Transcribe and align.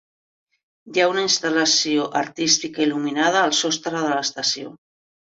Hi 0.93 1.01
ha 1.01 1.09
una 1.09 1.25
instal·lació 1.25 2.07
artística 2.21 2.81
il·luminada 2.85 3.43
al 3.49 3.53
sostre 3.59 3.93
de 3.97 4.07
l'estació. 4.15 4.73